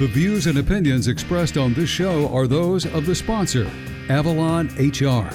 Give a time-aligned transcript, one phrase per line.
[0.00, 3.70] The views and opinions expressed on this show are those of the sponsor,
[4.08, 5.28] Avalon HR.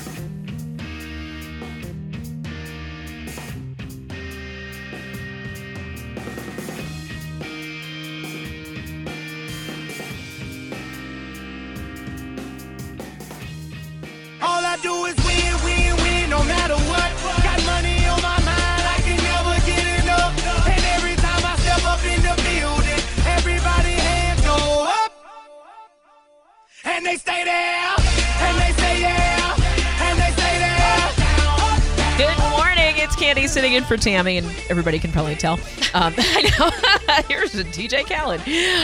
[33.86, 35.54] In for Tammy, and everybody can probably tell.
[35.94, 37.24] Um, I know.
[37.28, 38.42] Here's DJ Khaled.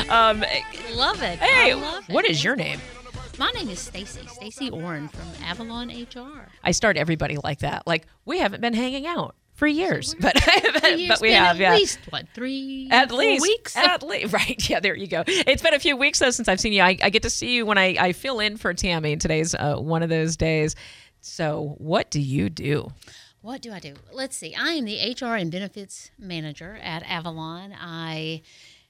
[0.09, 0.43] Um,
[0.95, 1.39] Love it.
[1.39, 2.13] hey, I love it.
[2.13, 2.79] what is your name?
[3.39, 4.27] My name is Stacy.
[4.27, 6.49] Stacy Oren from Avalon HR.
[6.63, 7.87] I start everybody like that.
[7.87, 11.71] Like we haven't been hanging out for years, but It's but we have at yeah.
[11.71, 13.75] At least what three At least weeks.
[13.75, 14.69] At least, right?
[14.69, 15.23] Yeah, there you go.
[15.25, 16.83] It's been a few weeks though since I've seen you.
[16.83, 19.55] I, I get to see you when I, I fill in for Tammy, and today's
[19.55, 20.75] uh, one of those days.
[21.21, 22.91] So, what do you do?
[23.41, 23.95] What do I do?
[24.11, 24.53] Let's see.
[24.53, 27.73] I am the HR and benefits manager at Avalon.
[27.75, 28.43] I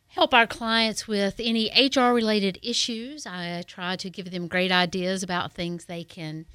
[0.09, 3.25] help our clients with any HR related issues.
[3.25, 6.45] I try to give them great ideas about things they can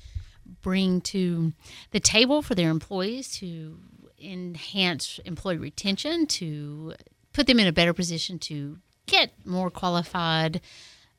[0.60, 1.54] bring to
[1.90, 3.78] the table for their employees to
[4.22, 6.94] enhance employee retention, to
[7.32, 10.60] put them in a better position to get more qualified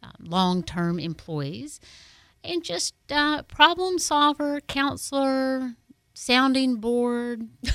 [0.03, 1.79] um, long term employees,
[2.43, 5.73] and just uh, problem solver, counselor,
[6.17, 7.47] sounding board.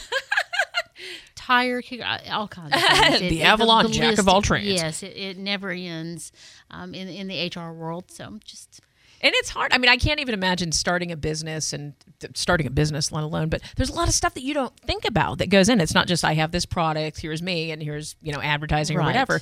[1.35, 2.81] Tire kicker, uh, all kinds of
[3.19, 3.21] things.
[3.31, 4.67] The Avalon jack of all trades.
[4.81, 6.31] Yes, it, it never ends
[6.71, 8.11] um, in in the HR world.
[8.13, 8.81] So just
[9.21, 9.73] And it's hard.
[9.73, 13.25] I mean, I can't even imagine starting a business and th- starting a business, let
[13.25, 13.49] alone.
[13.49, 15.81] But there's a lot of stuff that you don't think about that goes in.
[15.81, 19.01] It's not just I have this product, here's me, and here's you know advertising or
[19.01, 19.07] Right.
[19.07, 19.41] whatever.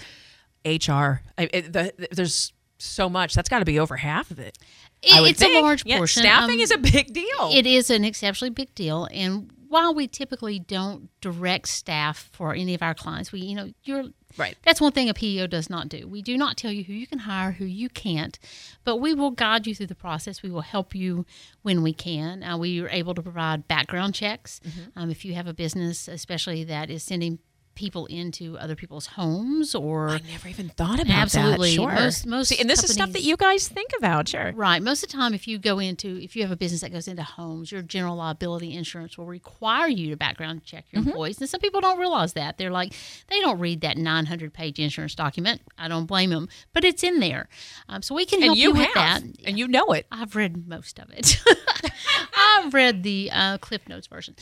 [0.64, 3.34] HR, I, it, the, there's so much.
[3.34, 4.58] That's got to be over half of it.
[5.02, 5.62] It- it's a think.
[5.62, 6.22] large Yeah, portion.
[6.22, 7.50] staffing Um, is a big deal.
[7.52, 12.74] It is an exceptionally big deal, and while we typically don't direct staff for any
[12.74, 14.04] of our clients, we you know you're
[14.36, 14.56] Right.
[14.62, 16.06] That's one thing a PEO does not do.
[16.06, 18.38] We do not tell you who you can hire, who you can't,
[18.84, 20.40] but we will guide you through the process.
[20.40, 21.26] We will help you
[21.62, 22.44] when we can.
[22.44, 24.98] Uh, we are able to provide background checks Mm-hmm.
[25.00, 27.40] um, if you have a business, especially that is sending
[27.80, 31.70] people into other people's homes or I never even thought about Absolutely.
[31.70, 31.74] that.
[31.74, 31.92] Sure.
[31.92, 34.28] Most- most See, and this is stuff that you guys think about.
[34.28, 34.52] Sure.
[34.54, 34.82] Right.
[34.82, 37.08] Most of the time, if you go into, if you have a business that goes
[37.08, 41.08] into homes, your general liability insurance will require you to background check your Mm-hmm.
[41.10, 41.40] employees.
[41.40, 42.58] And some people don't realize that.
[42.58, 42.92] They're like,
[43.28, 45.62] they don't read that 900 page insurance document.
[45.78, 47.48] I don't blame them, but it's in there.
[47.88, 49.22] Um, so we can And help you you, have, with that.
[49.46, 50.06] and you know it.
[50.12, 51.42] I've read most of it.
[52.36, 54.34] I've read the uh, Cliff Notes version,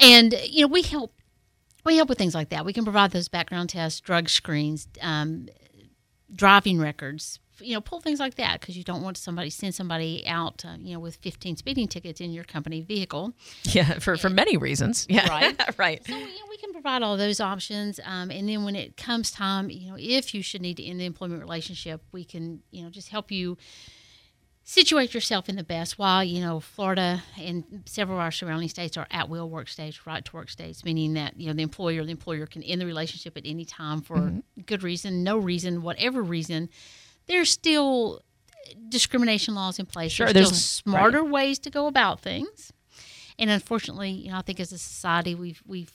[0.00, 1.12] and you know we help.
[1.86, 2.64] We help with things like that.
[2.66, 5.48] We can provide those background tests, drug screens, um,
[6.34, 7.38] driving records.
[7.60, 10.64] You know, pull things like that because you don't want somebody send somebody out.
[10.66, 13.32] Uh, you know, with 15 speeding tickets in your company vehicle.
[13.62, 15.06] Yeah, for for many reasons.
[15.08, 15.28] Yeah.
[15.28, 15.78] Right.
[15.78, 16.04] right.
[16.04, 19.30] So you know, we can provide all those options, um, and then when it comes
[19.30, 22.82] time, you know, if you should need to end the employment relationship, we can, you
[22.82, 23.56] know, just help you
[24.68, 25.96] situate yourself in the best.
[25.96, 30.06] While you know, Florida and several of our surrounding states are at will work states,
[30.06, 32.86] right to work states, meaning that you know the employer, the employer can end the
[32.86, 34.40] relationship at any time for mm-hmm.
[34.66, 36.68] good reason, no reason, whatever reason.
[37.26, 38.20] There's still
[38.88, 40.12] discrimination laws in place.
[40.12, 42.72] Sure, there's, there's- still smarter ways to go about things.
[43.38, 45.92] And unfortunately, you know, I think as a society, we've we've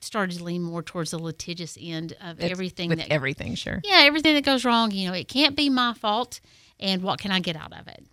[0.00, 3.54] started to lean more towards the litigious end of It's everything with that everything.
[3.54, 3.80] Sure.
[3.84, 4.90] yeah everything that goes wrong.
[4.90, 6.40] You know, it can't be my fault,
[6.82, 8.04] and what can I get out of it?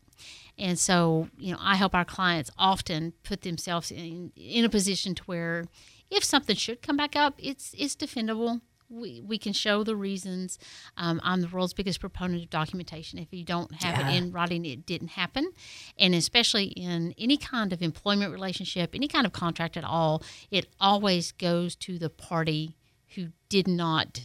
[0.58, 5.16] And so, you know, I help our clients often put themselves in in a position
[5.16, 5.66] to where,
[6.10, 8.62] if something should come back up, it's it's defendable.
[8.92, 10.58] We, we can show the reasons.
[10.98, 13.20] Um, I'm the world's biggest proponent of documentation.
[13.20, 14.10] If you don't have Yeah.
[14.10, 15.52] it in writing, it didn't happen.
[15.96, 20.66] And especially in any kind of employment relationship, any kind of contract at all, it
[20.80, 22.78] always goes to the party
[23.16, 24.22] who did not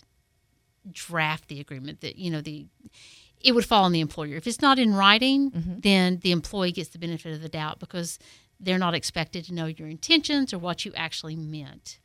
[0.90, 2.66] draft the agreement that you know the
[3.44, 5.80] it would fall on the employer if it's not in writing mm-hmm.
[5.80, 8.18] then the employee gets the benefit of the doubt because
[8.58, 11.98] they're not expected to know your intentions or what you actually meant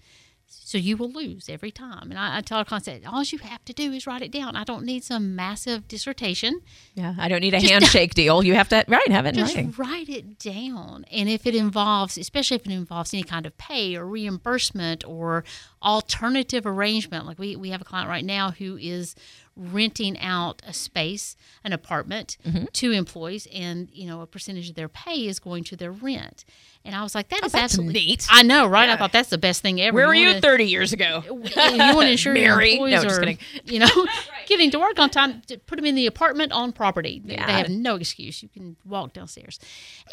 [0.51, 3.37] so you will lose every time and i, I tell our clients that all you
[3.39, 6.61] have to do is write it down i don't need some massive dissertation
[6.95, 7.15] Yeah.
[7.17, 8.43] I don't need a handshake deal.
[8.43, 9.73] You have to right have it in just writing.
[9.77, 11.05] write it down.
[11.11, 15.45] And if it involves, especially if it involves any kind of pay or reimbursement or
[15.81, 19.15] alternative arrangement, like we, we have a client right now who is
[19.59, 22.65] renting out a space, an apartment Mm-hmm.
[22.71, 26.45] to employees, and you know a percentage of their pay is going to their rent.
[26.85, 28.25] And I was like, that is Oh, that's absolutely neat.
[28.29, 28.87] I know, right?
[28.87, 28.93] Yeah.
[28.93, 29.93] I thought that's the best thing ever.
[29.93, 31.23] Where were you wanna- 30 years ago?
[31.27, 32.75] you want to ensure Mary?
[32.75, 33.33] your employees just are,
[33.65, 34.07] you know,
[34.47, 35.41] getting to work on time.
[35.47, 37.21] To put them in the apartment on property.
[37.25, 37.45] Yeah.
[37.45, 38.41] They have no excuse.
[38.41, 39.59] You can walk downstairs,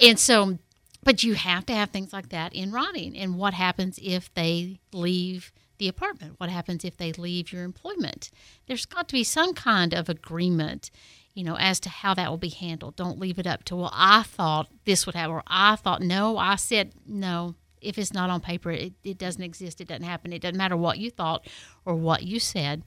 [0.03, 0.59] and so,
[1.05, 3.17] but you have to have things like that in writing.
[3.17, 5.53] And what happens if they leave?
[5.79, 6.35] The apartment.
[6.39, 8.31] What happens if they leave your employment?
[8.67, 10.91] There's got to be some kind of agreement,
[11.35, 12.97] you know, as to how that will be handled.
[12.97, 16.39] Don't leave it up to well, I thought this would happen, or I thought no,
[16.39, 19.81] I said no if it's not on paper, it, it doesn't exist.
[19.81, 20.33] It doesn't happen.
[20.33, 21.47] It doesn't matter what you thought
[21.85, 22.83] or what you said.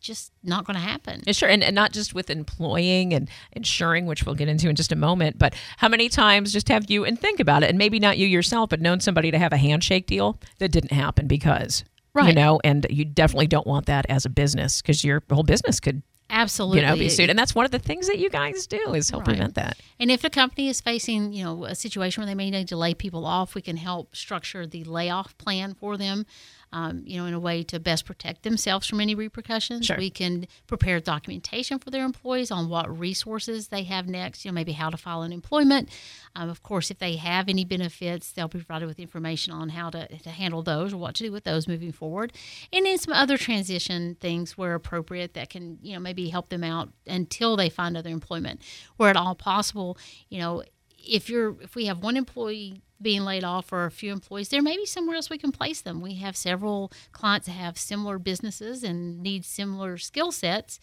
[0.00, 1.22] Just not going to happen.
[1.32, 4.92] Sure, and, and not just with employing and insuring, which we'll get into in just
[4.92, 7.98] a moment, but how many times just have you, and think about it, and maybe
[7.98, 11.84] not you yourself, but known somebody to have a handshake deal that didn't happen because,
[12.14, 12.28] right.
[12.28, 15.80] you know, and you definitely don't want that as a business because your whole business
[15.80, 16.80] could, Absolutely.
[16.80, 17.28] you know, be sued.
[17.28, 19.34] And that's one of the things that you guys do is help Right.
[19.34, 19.76] prevent that.
[19.98, 22.76] And if a company is facing, you know, a situation where they may need to
[22.76, 26.24] lay people off, we can help structure the layoff plan for them,
[26.72, 29.86] um, you know, in a way to best protect themselves from any repercussions.
[29.86, 29.96] Sure.
[29.96, 34.54] We can prepare documentation for their employees on what resources they have next, you know,
[34.54, 35.88] maybe how to file unemployment.
[36.36, 39.90] Um, of course, if they have any benefits, they'll be provided with information on how
[39.90, 42.32] to, to handle those or what to do with those moving forward.
[42.72, 46.62] And then some other transition things where appropriate that can, you know, maybe help them
[46.62, 48.62] out until they find other employment.
[48.96, 50.62] Where at all possible, you know,
[50.98, 54.62] if you're if we have one employee being laid off or a few employees, there
[54.62, 56.00] may be somewhere else we can place them.
[56.00, 60.80] We have several clients that have similar businesses and need similar skill sets.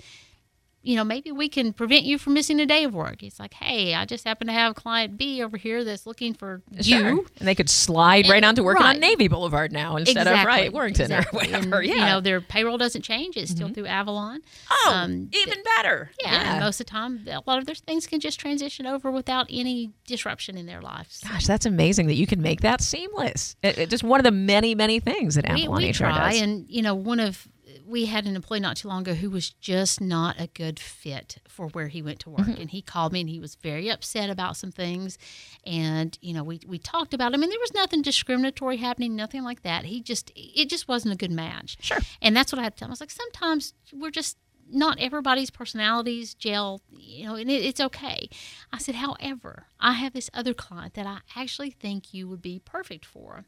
[0.87, 3.21] You know, maybe we can prevent you from missing a day of work.
[3.21, 6.61] It's like, hey, I just happen to have client B over here that's looking for
[6.81, 6.97] Sure.
[7.09, 7.27] you.
[7.39, 8.99] And they could slide right And- onto working on.
[9.01, 11.39] Navy Boulevard now instead of right Warrington exactly.
[11.39, 11.79] or whatever.
[11.79, 11.93] And, yeah.
[11.95, 13.35] You know, their payroll doesn't change.
[13.35, 14.39] It's still through Avalon.
[14.71, 16.11] oh, um, even better.
[16.23, 19.11] Yeah, and most of the time, a lot of their things can just transition over
[19.11, 21.19] without any disruption in their lives.
[21.27, 23.57] Gosh, that's amazing that you can make that seamless.
[23.61, 26.31] It, it- just one of the many, many things that we, Avalon we HR try,
[26.31, 26.41] does.
[26.41, 27.45] and you know, one of
[27.87, 31.37] we had an employee not too long ago who was just not a good fit
[31.47, 32.61] for where he went to work, Mm-hmm.
[32.61, 35.17] and he called me and he was very upset about some things,
[35.65, 39.43] and you know, we we talked about him, and there was nothing discriminatory happening, nothing
[39.43, 39.85] like that.
[39.85, 41.77] He just it just wasn't a good match.
[41.79, 41.99] Sure.
[42.21, 42.91] and that's what I had to tell him.
[42.91, 44.37] I was like, sometimes we're just
[44.69, 48.27] not everybody's personalities gel, you know, and it, it's okay.
[48.73, 52.59] I said, however, I have this other client that I actually think you would be
[52.59, 53.45] perfect for.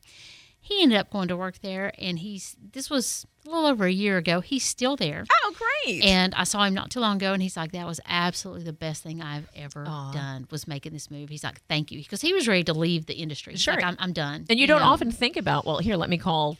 [0.61, 3.91] He ended up going to work there, and he's this was a little over a
[3.91, 4.39] year ago.
[4.41, 5.25] He's still there.
[5.43, 6.03] oh, great.
[6.03, 8.73] And I saw him not too long ago, and he's like, "That was absolutely the
[8.73, 12.33] best thing I've ever done was making this move." He's like, "Thank you," because he
[12.33, 13.55] was ready to leave the industry.
[13.55, 13.75] Sure.
[13.75, 14.45] like, I'm, I'm done.
[14.49, 14.87] And you don't know?
[14.87, 16.57] often think about, well, here, let me call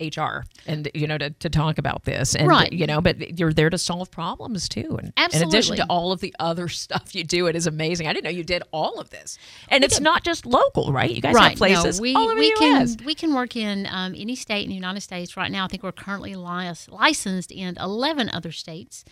[0.00, 2.72] HR and you know to, to talk about this and Right.
[2.72, 4.98] you know but you're there to solve problems too.
[5.00, 8.06] And in addition to all of the other stuff you do it is amazing.
[8.06, 9.38] I didn't know you did all of this.
[9.68, 11.10] And it's not just local right?
[11.10, 11.56] You guys have right.
[11.56, 14.64] places no, we, all over we the can we can work in um, any state
[14.64, 15.64] in the United States right now.
[15.64, 19.04] I think we're currently lic- licensed in eleven other states,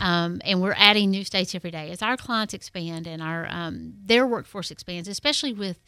[0.00, 1.90] um, and we're adding new states every day.
[1.90, 5.78] As our clients expand and our um, their workforce expands, especially with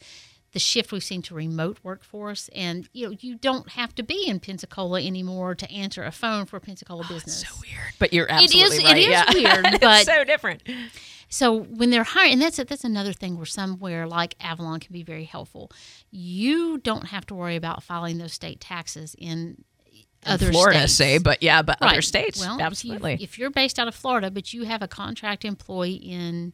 [0.55, 2.49] the shift we've seen to remote workforce.
[2.55, 6.45] And you know, you don't have to be in Pensacola anymore to answer a phone
[6.47, 7.41] for a Pensacola oh, business.
[7.41, 9.61] so weird but you're It is- absolutely it right is yeah.
[9.63, 10.63] weird, but- so different
[11.27, 15.03] So when they're hiring, and that's that's another thing where somewhere like Avalon can be
[15.03, 15.69] very helpful.
[16.11, 19.63] You don't have to worry about filing those state taxes in
[20.25, 20.93] other Florida states.
[20.93, 23.93] say but yeah but other states Well, absolutely If, you, if you're based out of
[23.95, 26.53] Florida, but you have a contract employee in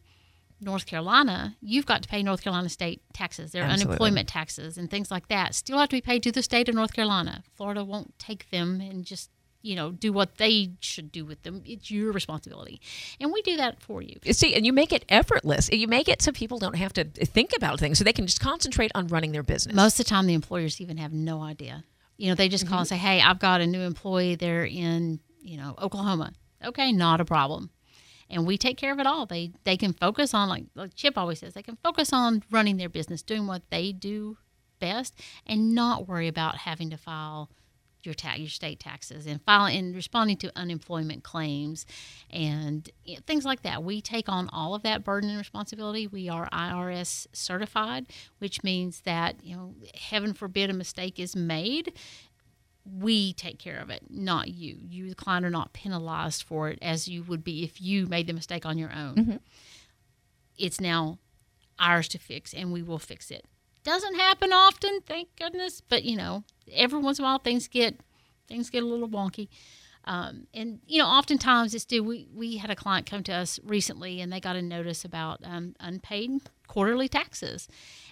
[0.62, 3.86] North Carolina, you've got to pay North Carolina state taxes, their Absolutely.
[3.86, 5.54] unemployment taxes, and things like that.
[5.54, 7.42] Still have to be paid to the state of North Carolina.
[7.54, 9.30] Florida won't take them and just
[9.62, 11.62] you know do what they should do with them.
[11.64, 12.80] It's your responsibility,
[13.20, 14.18] and we do that for you.
[14.32, 15.68] See, and you make it effortless.
[15.70, 18.40] You make it so people don't have to think about things, so they can just
[18.40, 19.74] concentrate on running their business.
[19.74, 21.84] Most of the time, the employers even have no idea.
[22.18, 22.80] You know, they just call mm-hmm.
[22.80, 24.36] and say, "Hey, I've got a new employee.
[24.36, 26.32] They're in, you know, Oklahoma."
[26.64, 27.70] Okay, not a problem,
[28.32, 29.26] and we take care of it all.
[29.26, 32.78] They they can focus on like, like Chip always says, they can focus on running
[32.78, 34.38] their business, doing what they do
[34.80, 35.14] best,
[35.46, 37.50] and not worry about having to file
[38.02, 41.86] your ta- your state taxes and filing and responding to unemployment claims
[42.30, 43.84] and you know, things like that.
[43.84, 46.06] We take on all of that burden and responsibility.
[46.06, 48.06] We are IRS certified,
[48.38, 51.92] which means that you know, heaven forbid a mistake is made.
[52.84, 54.76] We take care of it, not you.
[54.80, 58.26] You, the client, are not penalized for it as you would be if you made
[58.26, 59.14] the mistake on your own.
[60.58, 61.18] It's now
[61.78, 63.44] ours to fix, and we will fix it.
[63.84, 68.00] Doesn't happen often, thank goodness, but you know, every once in a while things get
[68.48, 69.48] things get a little wonky.
[70.04, 72.02] Um, and you know, oftentimes it's due.
[72.02, 75.40] We we had a client come to us recently, and they got a notice about
[75.44, 77.68] um, unpaid quarterly taxes,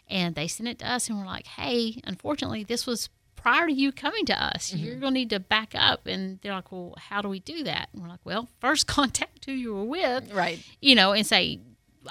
[0.08, 3.08] and they sent it to us, and we're like, "Hey, unfortunately, this was
[3.40, 4.70] prior to you coming to us.
[4.70, 4.84] Mm-hmm.
[4.84, 7.64] You're going to need to back up." And they're like, "Well, how do we do
[7.64, 10.60] that?" And we're like, "Well, first contact who you were with, Right.
[10.80, 11.60] You know, and say."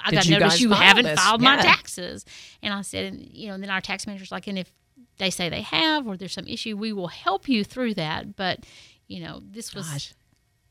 [0.04, 1.18] I Did got you notice guys you haven't this?
[1.18, 2.24] filed my taxes,
[2.62, 4.72] and I said, and, you know, and then our tax manager's like, and if
[5.18, 8.36] they say they have or there's some issue, we will help you through that.
[8.36, 8.64] But
[9.08, 10.14] you know, this was Gosh.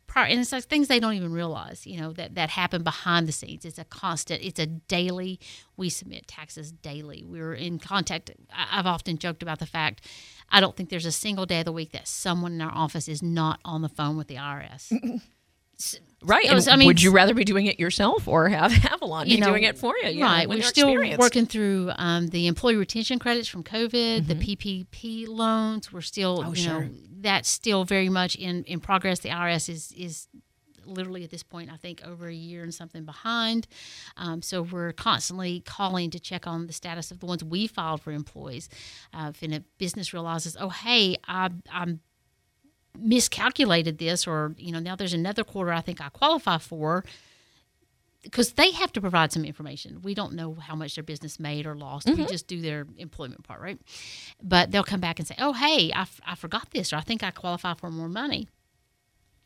[0.08, 3.28] prior, and it's like things they don't even realize, you know, that that happen behind
[3.28, 3.66] the scenes.
[3.66, 4.42] It's a constant.
[4.42, 5.38] It's a daily.
[5.76, 7.26] We submit taxes daily.
[7.28, 8.32] We're in contact.
[8.56, 10.08] I've often joked about the fact.
[10.52, 13.08] I don't think there's a single day of the week that someone in our office
[13.08, 14.92] is not on the phone with the IRS.
[16.22, 16.52] Right.
[16.54, 19.40] Was- I mean, would you rather be doing it yourself or have Avalon be you
[19.40, 20.10] know, doing it for you?
[20.10, 20.50] you right.
[20.50, 24.84] with We're still working through um, the employee retention credits from COVID, the Mm-hmm.
[24.84, 25.94] PPP loans.
[25.94, 26.90] We're still, Oh, you know, sure.
[27.22, 29.20] that's still very much in, in progress.
[29.20, 30.28] The IRS is is
[30.90, 33.68] literally at this point, I think, over a year and something behind.
[34.18, 38.02] Um, so we're constantly calling to check on the status of the ones we filed
[38.02, 38.70] for employees.
[39.14, 42.02] Uh, if a business realizes, oh, hey, I, I'm
[42.98, 47.06] miscalculated this or you know now there's another quarter i think i qualify for
[48.24, 50.02] because they have to provide some information.
[50.02, 52.10] We don't know how much their business made or lost.
[52.10, 53.80] We just do their employment part right?
[54.44, 57.02] But they'll come back and say oh hey I, f- I forgot this or i
[57.02, 58.50] think i qualify for more money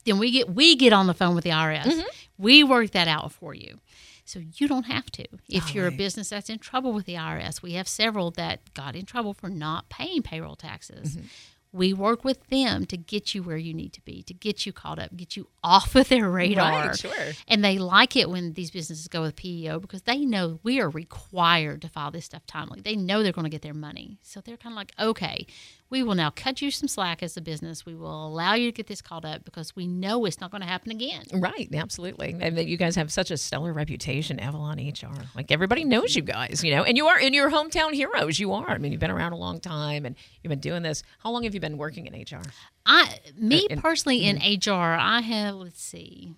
[0.06, 2.08] then we get we get on the phone with the irs mm-hmm.
[2.38, 3.80] we work that out for you
[4.26, 7.62] so you don't have to if you're a business that's in trouble with the irs
[7.62, 11.26] we have several that got in trouble for not paying payroll taxes mm-hmm.
[11.72, 14.72] we work with them to get you where you need to be, to get you
[14.72, 16.88] caught up, get you off of their radar.
[16.88, 17.32] Right, sure.
[17.48, 20.90] And they like it when these businesses go with PEO because they know we are
[20.90, 22.82] required to file this stuff timely.
[22.82, 24.20] They know they're going to get their money.
[24.22, 25.48] So they're kind of like, okay,
[25.90, 27.86] we will now cut you some slack as a business.
[27.86, 30.62] We will allow you to get this called up because we know it's not going
[30.62, 31.24] to happen again.
[31.34, 32.36] Right, absolutely.
[32.40, 35.14] And that you guys have such a stellar reputation, Avalon HR.
[35.36, 38.40] Like everybody knows you guys, you know, and you are in your hometown heroes.
[38.40, 38.70] You are.
[38.70, 41.04] I mean, you've been around a long time and you've been doing this.
[41.20, 42.44] How long have you been working in HR?
[42.86, 46.36] I, me personally, in HR, I have let's see,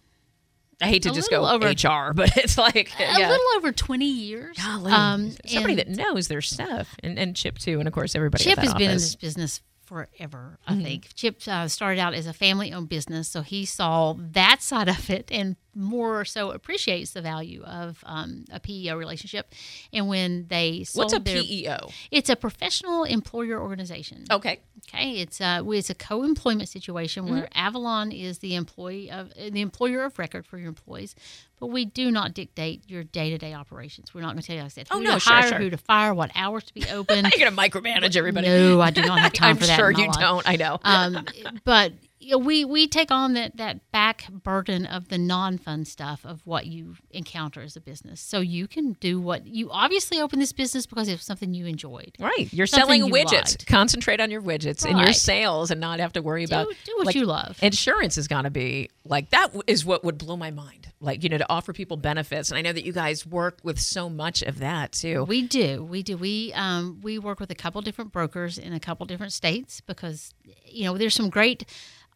[0.82, 3.30] I hate to A just go over- HR, but it's like a yeah.
[3.30, 4.58] little over twenty years.
[4.58, 4.92] Golly.
[4.92, 8.44] Um, somebody that knows their stuff, and, and Chip too, and of course everybody.
[8.44, 10.58] Chip has been in this business forever.
[10.68, 10.84] I Mm-hmm.
[10.84, 15.10] think Chip uh, started out as a family-owned business, so he saw that side of
[15.10, 19.54] it, and more so appreciates the value of um, a PEO relationship.
[19.94, 21.90] And when they sold What's a their, PEO?
[22.12, 24.26] It's a professional employer organization.
[24.32, 24.62] Okay.
[24.88, 27.58] Okay, it's a it's a co-employment situation where Mm-hmm.
[27.60, 31.16] Avalon is the employee of uh, the employer of record for your employees,
[31.60, 34.14] but we do not dictate your day-to-day operations.
[34.14, 35.48] We're not going to tell you like I said, who Oh, no, to sure, hire,
[35.50, 35.58] sure.
[35.58, 37.26] who to fire, what hours to be open.
[37.36, 38.48] You're gonna micromanage everybody.
[38.48, 39.76] No, I do not have time I'm for that.
[39.76, 40.20] sure in my you life.
[40.20, 40.48] don't.
[40.50, 40.80] I know.
[40.84, 41.26] Um,
[41.64, 41.94] but
[42.26, 46.42] you know, we we take on that that back burden of the non-fun stuff of
[46.46, 50.52] what you encounter as a business, so you can do what you obviously open this
[50.52, 52.16] business because it's something you enjoyed.
[52.20, 52.52] Right.
[52.52, 53.64] You're Something selling you widgets.
[53.68, 57.06] Concentrate on your widgets and your sales and not have to worry about do what
[57.06, 57.60] like, you love.
[57.62, 60.88] Insurance is going to be like that is what would blow my mind.
[61.00, 62.50] Like, you know, to offer people benefits.
[62.50, 65.26] And I know that you guys work with so much of that too.
[65.26, 66.18] We do, we do.
[66.18, 70.34] We um, we work with a couple different brokers in a couple different states because
[70.66, 71.66] you know there's some great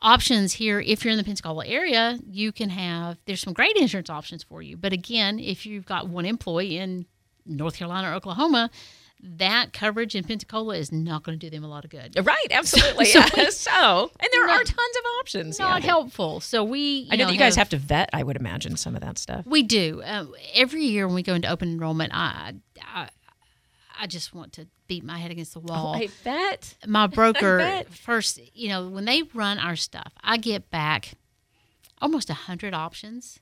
[0.02, 0.80] options here.
[0.80, 4.62] If you're in the Pensacola area, you can have there's some great insurance options for
[4.62, 4.78] you.
[4.78, 7.06] But again, if you've got one employee in
[7.46, 8.70] North Carolina or Oklahoma,
[9.22, 12.16] that coverage in Pensacola is not going to do them a lot of good.
[12.24, 13.06] Right, absolutely.
[13.06, 13.50] So yeah.
[13.50, 15.60] so, and there are tons of options.
[15.60, 15.88] Not yeah.
[15.88, 16.40] helpful.
[16.40, 19.02] So we, I know that you guys have to vet, I would imagine, some of
[19.02, 19.46] that stuff.
[19.46, 20.02] We do.
[20.06, 23.10] Um, every year when we go into open enrollment, I, I
[24.00, 25.96] I just want to beat my head against the oh, wall.
[25.96, 26.76] I bet.
[26.88, 27.90] my broker bet.
[27.90, 31.16] first, you know, when they run our stuff, I get back
[32.02, 33.40] almost a hundred options,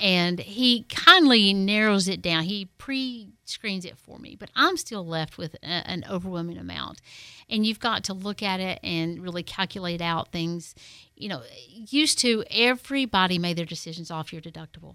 [0.00, 2.44] and he kindly narrows it down.
[2.44, 7.02] He pre-screens it for me, but I'm still left with a, an overwhelming amount.
[7.50, 10.74] And you've got to look at it and really calculate out things.
[11.14, 14.94] You know, used to everybody made their decisions off your deductible.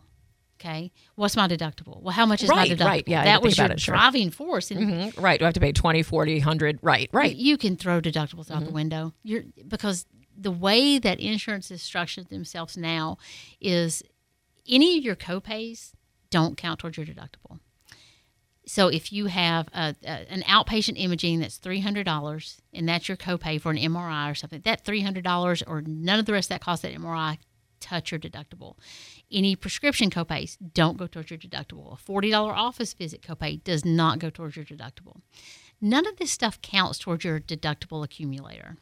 [0.60, 2.02] Okay, what's my deductible?
[2.02, 2.86] Well, how much is Right, my deductible?
[2.88, 3.04] right.
[3.08, 3.94] Yeah, that was your it, sure.
[3.94, 4.70] driving force.
[4.70, 5.22] Mhm.
[5.22, 5.38] Right.
[5.40, 6.80] Do I have to pay 20, 40, 100?
[6.82, 7.36] Right, right.
[7.36, 8.54] you can throw deductibles Mm-hmm.
[8.54, 9.14] out the window.
[9.24, 13.18] You're because the way that insurance is structured themselves now
[13.62, 14.02] is
[14.68, 15.92] any of your copays
[16.32, 17.60] don't count towards your deductible.
[18.66, 23.08] So if you have a, a, an outpatient imaging that's three hundred dollars and that's
[23.08, 26.34] your copay for an MRI or something, that three hundred dollars or none of the
[26.34, 27.38] rest of that cost that MRI
[27.88, 28.75] touch your deductible.
[29.32, 31.94] Any prescription copays don't go towards your deductible.
[31.94, 35.22] A forty dollar office visit copay does not go towards your deductible.
[35.79, 38.77] None of this stuff counts towards your deductible accumulator.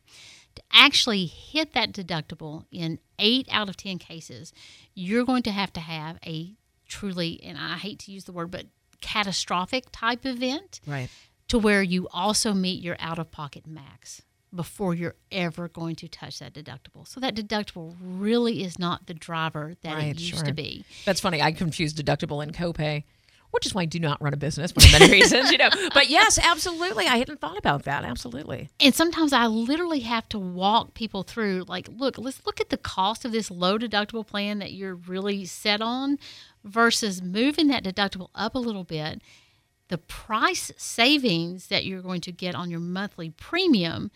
[0.55, 4.53] to actually hit that deductible in eight out of 10 cases,
[4.93, 6.55] you're going to have to have a
[6.87, 8.67] truly, and I hate to use the word, but
[9.01, 11.09] catastrophic type event Right.
[11.49, 14.21] to where you also meet your out of pocket max
[14.55, 17.07] before you're ever going to touch that deductible.
[17.07, 20.43] So that deductible really is not the driver that Right, it used sure.
[20.45, 20.85] to be.
[21.05, 21.41] That's funny.
[21.41, 23.03] I confuse deductible and copay,
[23.51, 25.69] which is why I do not run a business for many reasons, you know.
[25.93, 27.05] But yes, absolutely.
[27.05, 28.03] I hadn't thought about that.
[28.03, 28.69] Absolutely.
[28.79, 32.77] And sometimes I literally have to walk people through like, look, let's look at the
[32.77, 36.17] cost of this low deductible plan that you're really set on
[36.63, 39.21] versus moving that deductible up a little bit.
[39.87, 44.09] The price savings that you're going to get on your monthly premium.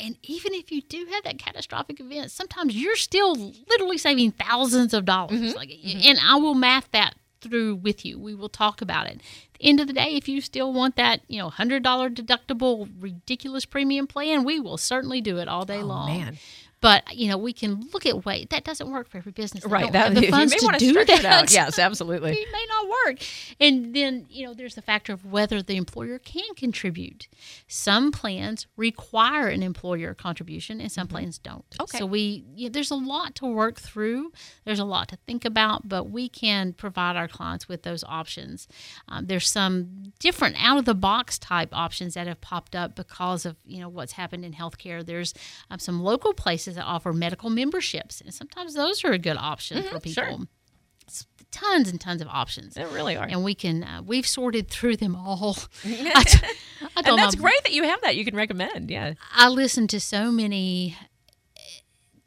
[0.00, 3.34] And even if you do have that catastrophic event, sometimes you're still
[3.68, 5.40] literally saving thousands of dollars.
[5.40, 5.56] Mm-hmm.
[5.56, 6.00] Like, mm-hmm.
[6.04, 8.18] and I will math that through with you.
[8.18, 9.14] We will talk about it.
[9.54, 12.10] At the end of the day, if you still want that, you know, hundred dollar
[12.10, 16.10] deductible ridiculous premium plan, we will certainly do it all day oh, long.
[16.10, 16.38] Oh, man.
[16.80, 19.64] But you know, we can look at wait that doesn't work for every business.
[19.64, 19.92] They Right.
[19.92, 21.08] That the you funds may to want to do that.
[21.10, 21.52] it out.
[21.52, 22.32] Yes, absolutely.
[22.38, 23.18] It may not work.
[23.60, 27.28] And then, you know, there's the factor of whether the employer can contribute.
[27.66, 31.68] Some plans require an employer contribution and some plans don't.
[31.70, 31.82] Mm-hmm.
[31.82, 31.98] Okay.
[31.98, 34.32] So we you know, there's a lot to work through.
[34.64, 38.68] There's a lot to think about, but we can provide our clients with those options.
[39.08, 43.44] Um, there's some different out of the box type options that have popped up because
[43.44, 45.04] of, you know, what's happened in healthcare.
[45.04, 45.34] There's
[45.70, 49.82] um, some local places that offer medical memberships, and sometimes those are a good option
[49.82, 50.22] for people.
[50.22, 50.46] Mm-hmm, sure.
[51.06, 53.24] It's tons and tons of options They really are.
[53.24, 55.56] and we can uh, we've sorted through them all.
[55.84, 56.46] I, t-
[56.96, 57.42] I and that's know.
[57.42, 58.16] great that you have that.
[58.16, 58.90] You can recommend.
[58.90, 59.14] Yeah.
[59.34, 60.96] I listen to so many
[61.56, 61.60] uh,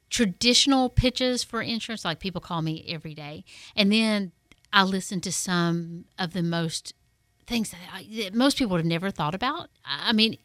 [0.10, 3.43] traditional pitches for insurance, like people call me every day,
[3.75, 4.31] and then
[4.74, 6.93] I listen to some of the most
[7.45, 9.69] things that, I, that most people would have never thought about.
[9.86, 10.38] I mean.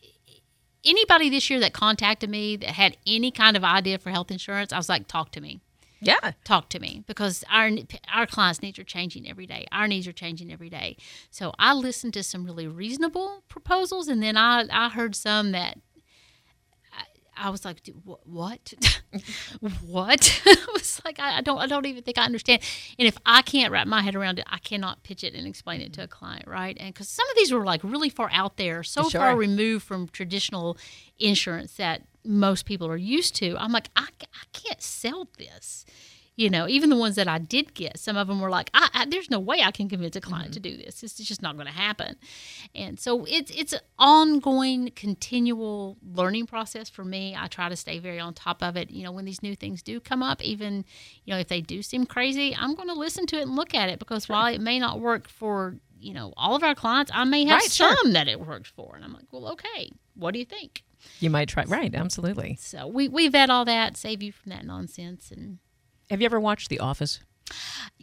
[0.87, 4.73] Anybody this year that contacted me that had any kind of idea for health insurance,
[4.73, 5.61] I was like, talk to me
[6.00, 6.33] Yeah.
[6.45, 7.71] talk to me because our
[8.12, 9.66] our clients' needs are changing every day.
[9.73, 10.97] Our needs are changing every day.
[11.31, 15.78] So I listened to some really reasonable proposals, and then I I heard some that
[17.37, 18.75] I, was like, "Dude, wh- what,
[19.87, 20.40] what?
[20.47, 22.62] I was like, I, I don't I don't even think I understand.
[22.99, 25.81] And if I can't wrap my head around it, I cannot pitch it and explain
[25.81, 26.76] it to a client, right?
[26.78, 29.20] And because some of these were like really far out there, so Sure.
[29.20, 30.77] far removed from traditional
[31.18, 33.57] insurance that most people are used to.
[33.59, 35.85] I'm like, I, I can't sell this.
[36.37, 38.88] You know, even the ones that I did get, some of them were like, I,
[38.92, 40.77] I, "There's no way I can convince a client to mm-hmm.
[40.77, 41.03] do this.
[41.03, 42.16] It's just not going to happen."
[42.75, 47.35] And so it's it's an ongoing, continual learning process for me.
[47.35, 48.90] I try to stay very on top of it.
[48.90, 50.85] You know, when these new things do come up, even
[51.25, 53.75] you know if they do seem crazy, I'm going to listen to it and look
[53.75, 57.11] at it because while it may not work for you know all of our clients,
[57.14, 57.96] I may have Right, sure.
[57.96, 60.85] some that it works for, and I'm like, "Well, okay, what do you think?"
[61.20, 61.64] You might try.
[61.64, 61.94] Right.
[61.94, 62.57] Absolutely.
[62.61, 65.59] So we we vet all that, save you from that nonsense, and
[66.11, 67.19] Have you ever watched The Office?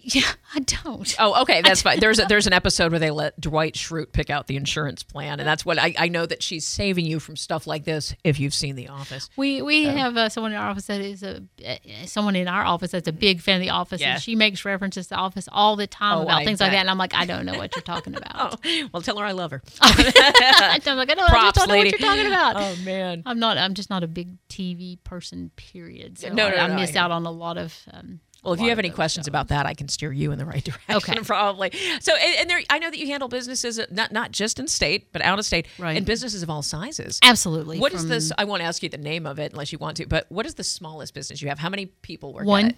[0.05, 1.15] Yeah, I don't.
[1.17, 1.99] Oh, okay, that's fine.
[2.01, 5.39] There's a, there's an episode where they let Dwight Schrute pick out the insurance plan,
[5.39, 8.37] and that's what I, I know that she's saving you from stuff like this if
[8.37, 9.29] you've seen The Office.
[9.37, 11.75] We we have uh, someone in our office that is a uh,
[12.05, 14.15] someone in our office that's a big fan of the Office, Yeah.
[14.15, 16.71] and she makes references to the Office all the time Oh, about I things like
[16.71, 18.33] that, and I'm like, I don't know what you're talking about.
[18.65, 19.61] Oh, well, tell her I love her.
[19.81, 22.55] I'm like, I don't, I just don't know what you're talking about.
[22.57, 23.23] Oh man.
[23.25, 23.57] I'm not.
[23.57, 25.51] I'm just not a big TV person.
[25.55, 26.17] Period.
[26.19, 27.77] So No, no, I, I no, miss hear out on a lot of.
[27.91, 30.45] Um, Well, if you have any questions about that, I can steer you in the
[30.45, 30.95] right direction.
[31.13, 31.19] Okay.
[31.23, 31.71] probably.
[32.01, 34.67] So, and, and there, I know that you handle businesses uh, not not just in
[34.67, 35.95] state, but out of state, Right.
[35.97, 37.19] and businesses of all sizes.
[37.23, 37.79] absolutely.
[37.79, 38.31] What is from this?
[38.37, 40.05] I won't ask you the name of it unless you want to.
[40.07, 41.59] But what is the smallest business you have?
[41.59, 42.65] How many people work One.
[42.65, 42.77] at it?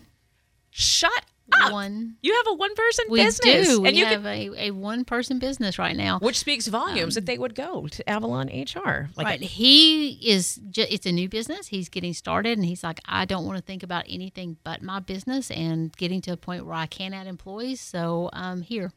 [0.69, 1.71] Shut up.
[1.71, 2.15] One.
[2.21, 3.81] You have a one person We business, do.
[3.81, 6.19] We and you have can, a, a one person business right now.
[6.19, 9.09] which speaks volumes that they would go to Avalon HR.
[9.15, 9.41] Like, right.
[9.41, 10.59] He is.
[10.69, 11.67] Ju- it's a new business.
[11.67, 14.99] He's getting started, and he's like, I don't want to think about anything but my
[14.99, 17.79] business and getting to a point where I can add employees.
[17.81, 18.91] So um, here,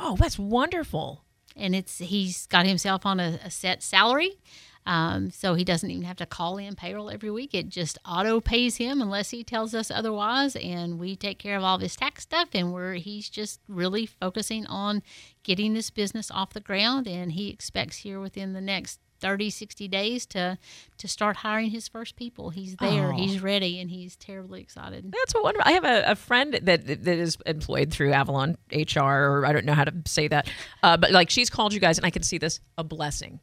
[0.00, 1.22] oh, that's wonderful.
[1.56, 4.38] and it's he's got himself on a, a set salary.
[4.86, 7.54] Um, so he doesn't even have to call in payroll every week.
[7.54, 11.64] It just auto pays him unless he tells us otherwise, and we take care of
[11.64, 12.50] all of his tax stuff.
[12.54, 15.02] And we're he's just really focusing on
[15.42, 19.88] getting this business off the ground, and he expects here within the next 30, 60
[19.88, 20.58] days to
[20.98, 22.50] to start hiring his first people.
[22.50, 23.16] He's there, Oh.
[23.16, 25.10] he's ready, and he's terribly excited.
[25.10, 25.62] That's wonderful.
[25.68, 29.64] I have a, a friend that that is employed through Avalon HR, or I don't
[29.64, 30.48] know how to say that,
[30.82, 33.40] uh, but like she's called you guys, and I can see this a blessing.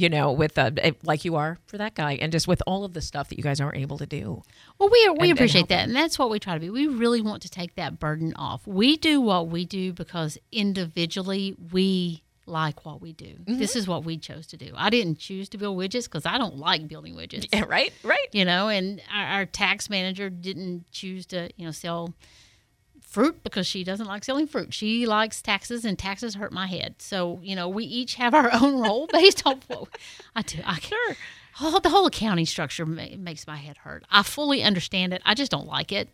[0.00, 0.70] You know, with uh,
[1.02, 3.44] like you are for that guy, and just with all of the stuff that you
[3.44, 4.42] guys aren't able to do.
[4.78, 6.70] Well, we we And- and appreciate help that, and that's what we try to be.
[6.70, 8.66] We really want to take that burden off.
[8.66, 13.26] We do what we do because individually we like what we do.
[13.26, 13.58] Mm-hmm.
[13.58, 14.72] This is what we chose to do.
[14.74, 17.46] I didn't choose to build widgets because I don't like building widgets.
[17.52, 18.28] Yeah, right, right.
[18.32, 22.14] You know, and our, our tax manager didn't choose to, you know, sell
[23.10, 24.72] fruit because she doesn't like selling fruit.
[24.72, 26.94] She likes taxes, and taxes hurt my head.
[26.98, 29.88] So, you know, we each have our own role based on what
[30.34, 30.58] I do.
[30.64, 31.16] I sure.
[31.60, 34.04] Oh, the whole accounting structure ma- makes my head hurt.
[34.10, 35.20] I fully understand it.
[35.26, 36.08] I just don't like it.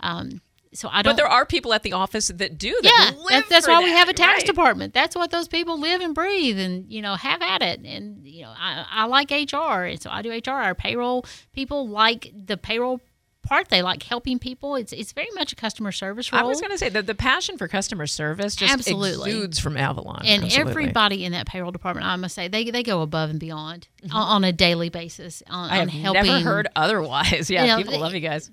[0.00, 0.40] Um,
[0.72, 1.12] so I don't.
[1.12, 3.14] But there are people at the office that do that.
[3.14, 4.46] yeah, that's, that's why we have a tax right.
[4.46, 4.94] department.
[4.94, 7.80] That's what those people live and breathe, and you know, have at it.
[7.84, 10.50] And you know, I, I like HR, and so I do HR.
[10.50, 13.00] Our payroll people like the payroll
[13.48, 13.68] part.
[13.68, 14.76] They like helping people.
[14.76, 16.40] It's it's very much a customer service role.
[16.40, 19.30] I was going to say that the passion for customer service just Absolutely.
[19.30, 20.22] exudes from Avalon.
[20.24, 20.70] and Absolutely.
[20.70, 24.22] everybody in that payroll department, I must say, they they go above and beyond on,
[24.22, 25.74] on a daily basis on, Mm-hmm.
[25.74, 27.50] I on have helping never heard otherwise.
[27.50, 28.50] Yeah, You know, people they- love you guys.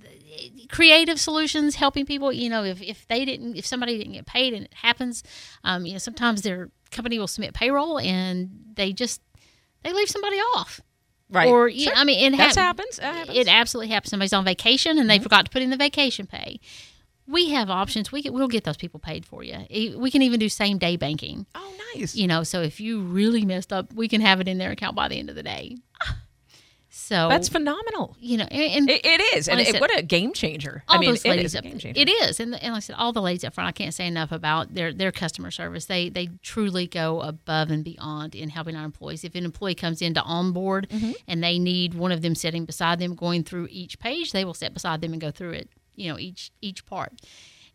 [0.69, 2.31] creative solutions, helping people.
[2.31, 5.23] You know, if, if they didn't, if somebody didn't get paid, and it happens,
[5.63, 9.21] um, you know, sometimes their company will submit payroll and they just
[9.83, 10.81] they leave somebody off.
[11.29, 11.47] Right.
[11.47, 11.93] Or you Sure.
[11.95, 12.97] I mean, it hap- happens.
[12.97, 13.37] That happens.
[13.37, 14.11] It absolutely happens.
[14.11, 15.23] Somebody's on vacation and they mm-hmm.
[15.23, 16.59] forgot to put in the vacation pay.
[17.27, 18.11] We have options.
[18.11, 19.97] We we'll get those people paid for you.
[19.97, 21.47] We can even do same day banking.
[21.55, 22.15] oh, nice.
[22.15, 24.95] You know, so if you really messed up, we can have it in their account
[24.95, 25.77] by the end of the day.
[26.03, 26.19] Ah,
[26.97, 28.15] So That's phenomenal.
[28.21, 30.81] you know, and, and It, it is, and Like it, said, what a game changer.
[30.87, 31.79] all I mean, those it ladies is a up game there.
[31.93, 31.99] changer.
[32.01, 33.67] It is, and, and like I said, all the ladies up front.
[33.67, 35.85] I can't say enough about their their customer service.
[35.85, 39.25] They they truly go above and beyond in helping our employees.
[39.25, 41.11] If an employee comes in to onboard Mm-hmm.
[41.27, 44.53] and they need one of them sitting beside them, going through each page, they will
[44.53, 45.69] sit beside them and go through it.
[45.95, 47.11] You know, each each part.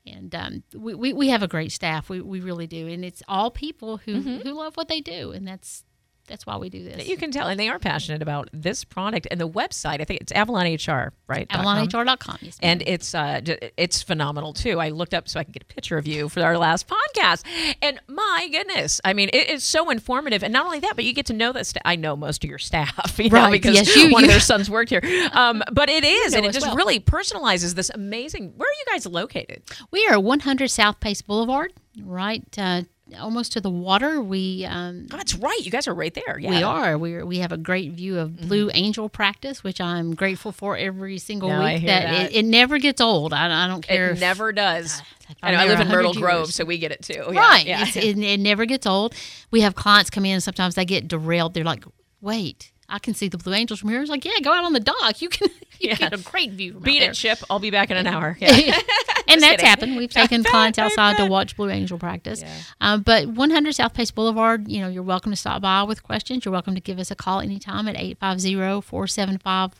[0.06, 2.08] And um, we, we, we have a great staff.
[2.08, 5.46] We, we really do, and it's all people who, who love what they do, and
[5.46, 5.84] that's
[6.30, 7.06] that's why we do this.
[7.06, 10.00] You can tell, and they are passionate about this product and the website.
[10.00, 11.46] I think it's Avalon HR, right?
[11.48, 12.38] AvalonHR.com.
[12.40, 12.70] Yes, ma'am.
[12.70, 13.40] and it's uh,
[13.76, 14.80] it's phenomenal too.
[14.80, 17.44] I looked up so I could get a picture of you for our last podcast,
[17.82, 20.42] and my goodness, I mean, it is so informative.
[20.42, 21.66] And not only that, but you get to know that.
[21.66, 24.32] Sta- I know most of your staff, you know, because Yes, you- one you- of
[24.32, 25.02] their sons worked here.
[25.32, 26.76] Um, but it is, and it just well.
[26.76, 28.52] really personalizes this amazing.
[28.56, 29.62] Where are you guys located?
[29.90, 32.82] We are 100 South Pace Boulevard, right uh,
[33.18, 34.20] almost to the water.
[34.20, 35.58] We um, Oh, that's right.
[35.62, 36.38] You guys are right there.
[36.38, 36.98] Yeah, we are.
[36.98, 41.18] We we have a great view of Blue Angel practice, which I'm grateful for every
[41.18, 41.86] single No, I week.
[41.86, 42.32] that, that.
[42.32, 43.32] It, it never gets old.
[43.32, 44.10] I, I don't care.
[44.10, 45.00] It if- never does.
[45.00, 45.58] I've I know.
[45.58, 47.24] I live in Myrtle 100 Grove, so we get it too.
[47.32, 47.64] Yeah, right.
[47.64, 47.82] Yeah.
[47.86, 49.14] It's, it, it never gets old.
[49.52, 51.54] We have clients come in, and sometimes they get derailed.
[51.54, 51.84] They're like,
[52.20, 54.72] "Wait, I can see the Blue Angels from here." It's like, "Yeah, go out on
[54.72, 55.22] the dock.
[55.22, 55.48] You can
[55.84, 55.96] you Yeah.
[55.96, 57.38] get a great view." From Beat it, Chip.
[57.50, 58.36] I'll be back in an hour.
[58.40, 58.78] Yeah.
[59.36, 59.66] and that's kidding.
[59.66, 59.96] happened.
[59.96, 62.42] We've taken clients outside to watch Blue Angel practice.
[62.42, 62.52] Yeah.
[62.80, 66.44] Um, but 100 South Pace Boulevard, you know, you're welcome to stop by with questions.
[66.44, 67.94] You're welcome to give us a call anytime at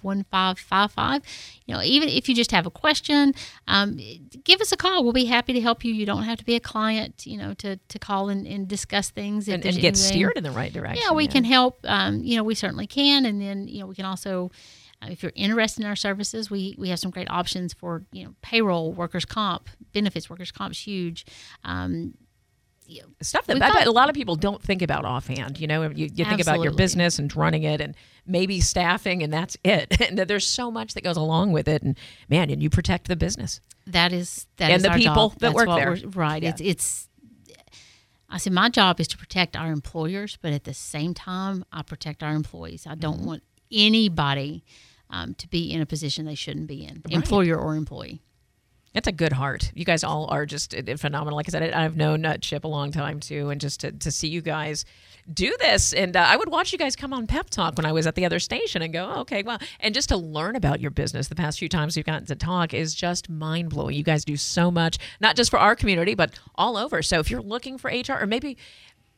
[0.05, 1.23] 850-475-1555.
[1.67, 3.35] You know, even if you just have a question,
[3.69, 3.99] um,
[4.45, 5.03] give us a call.
[5.05, 5.93] We'll be happy to help you.
[5.93, 9.11] You don't have to be a client, you know, to, to call and, and discuss
[9.11, 9.49] things.
[9.49, 11.03] If and, and get anything- steered in the right direction.
[11.09, 11.81] yeah, we can help.
[11.85, 14.51] Um, you know, we certainly can, and then you know we can also,
[15.09, 18.35] if you're interested in our services, we we have some great options for you know
[18.43, 21.25] payroll, workers comp, benefits, workers comp's huge.
[21.65, 22.15] Um,
[23.23, 25.61] stuff that We've I bet got- a lot of people don't think about offhand.
[25.61, 27.95] You know, you, you think about your business and running it, and
[28.27, 30.01] maybe staffing, and that's it.
[30.01, 31.83] And there's so much that goes along with it.
[31.83, 31.97] And
[32.29, 33.61] man, and you protect the business.
[33.87, 35.33] that is that And is the our people job.
[35.35, 35.91] that That's work what there.
[35.93, 36.43] we're- right?
[36.43, 36.49] Yeah.
[36.51, 37.07] It's it's.
[38.33, 41.83] I said my job is to protect our employers, but at the same time, I
[41.83, 42.87] protect our employees.
[42.87, 43.01] I Mm-hmm.
[43.01, 44.65] don't want anybody
[45.11, 48.23] um, to be in a position they shouldn't be in, employer or employee.
[48.93, 49.71] It's a good heart.
[49.75, 51.37] You guys all are just phenomenal.
[51.37, 54.11] Like I said, I've known uh, Chip a long time too, and just to, to
[54.11, 54.85] see you guys
[55.33, 57.93] do this, and uh, I would watch you guys come on Pep Talk when I
[57.93, 60.81] was at the other station and go, oh, okay, well, and just to learn about
[60.81, 63.95] your business the past few times we've gotten to talk is just mind blowing.
[63.95, 67.01] You guys do so much, not just for our community, but all over.
[67.01, 68.57] So if you're looking for HR, or maybe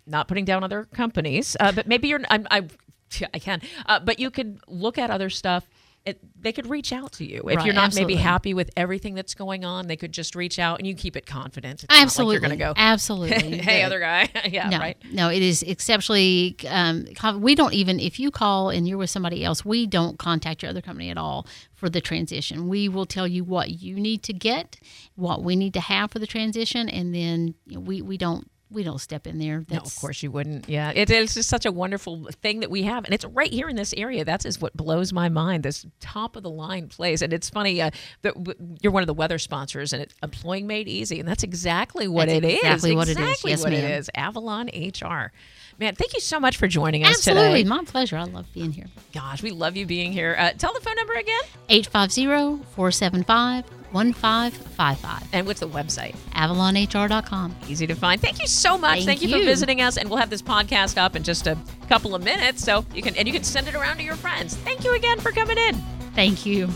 [0.06, 2.68] not putting down other companies, uh, but maybe you're, I'm, I,
[3.34, 5.66] I can, uh, but you could look at other stuff.
[6.04, 8.14] It, they could reach out to you if Right, you're not absolutely.
[8.14, 9.86] maybe happy with everything that's going on.
[9.86, 11.84] They could just reach out and you keep it confident.
[11.84, 13.58] It's Absolutely, like you're going to go absolutely.
[13.58, 14.96] hey, The- other guy, yeah, no, right.
[15.12, 16.56] No, it is exceptionally.
[16.68, 17.06] Um,
[17.40, 20.70] we don't even if you call and you're with somebody else, we don't contact your
[20.70, 22.68] other company at all for the transition.
[22.68, 24.78] We will tell you what you need to get,
[25.14, 28.50] what we need to have for the transition, and then you know, we we don't
[28.72, 29.64] we don't step in there.
[29.70, 30.68] No, of course you wouldn't.
[30.68, 33.68] Yeah, it is just such a wonderful thing that we have, and it's right here
[33.68, 34.24] in this area.
[34.24, 35.62] That's is what blows my mind.
[35.62, 37.90] This top of the line place, and it's funny uh,
[38.22, 41.42] that w- you're one of the weather sponsors, and it's employing made easy, and that's
[41.42, 42.58] exactly what That's it is.
[42.58, 43.16] exactly what it is.
[43.18, 43.90] Exactly Yes, what ma'am.
[43.92, 44.10] is.
[44.14, 45.32] Avalon HR.
[45.78, 47.30] Man, thank you so much for joining us today.
[47.32, 47.68] Absolutely, today.
[47.68, 48.16] my pleasure.
[48.16, 48.86] I love being here.
[49.14, 50.36] Gosh, we love you being here.
[50.38, 51.40] Uh, tell the phone number again.
[51.68, 52.26] 850
[52.74, 55.28] 475 1555.
[55.32, 56.16] And what's the website?
[56.34, 57.56] AvalonHR.com.
[57.68, 58.20] Easy to find.
[58.20, 59.04] Thank you so much.
[59.04, 61.56] Thank you, for visiting us, and we'll have this podcast up in just a
[61.88, 62.62] couple of minutes.
[62.64, 64.56] So you can and you can send it around to your friends.
[64.56, 65.74] Thank you again for coming in.
[66.14, 66.68] Thank you.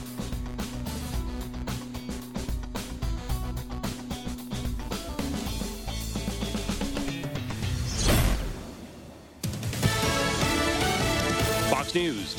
[11.70, 12.37] Fox News.